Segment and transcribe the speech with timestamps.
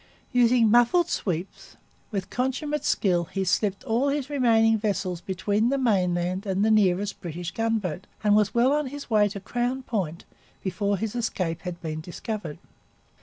[0.31, 1.77] Using muffled sweeps,
[2.09, 7.21] with consummate skill he slipped all his remaining vessels between the mainland and the nearest
[7.21, 10.25] British gunboat, and was well on his way to Crown Point
[10.63, 12.57] before his escape had been discovered.